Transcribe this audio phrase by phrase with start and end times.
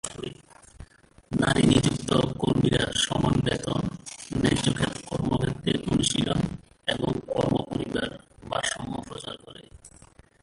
[1.31, 2.09] নারী নিযুক্ত
[2.39, 3.81] কর্মীরা সমান বেতন,
[4.37, 4.67] ন্যায্য
[5.05, 6.39] কর্মক্ষেত্রের অনুশীলন
[6.87, 8.09] এবং কর্ম-পরিবার
[8.49, 9.61] ভারসাম্য প্রচার করে।